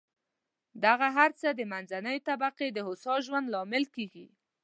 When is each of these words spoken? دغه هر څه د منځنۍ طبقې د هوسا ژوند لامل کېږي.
دغه 0.85 1.07
هر 1.17 1.29
څه 1.39 1.49
د 1.59 1.61
منځنۍ 1.71 2.17
طبقې 2.29 2.67
د 2.73 2.77
هوسا 2.87 3.13
ژوند 3.25 3.45
لامل 3.53 3.85
کېږي. 3.95 4.25